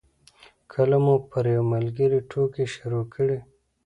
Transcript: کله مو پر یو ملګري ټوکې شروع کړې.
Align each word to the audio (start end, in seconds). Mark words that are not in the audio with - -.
کله 0.71 0.97
مو 1.03 1.15
پر 1.29 1.45
یو 1.55 1.63
ملګري 1.73 2.19
ټوکې 2.29 2.65
شروع 2.73 3.03
کړې. 3.13 3.37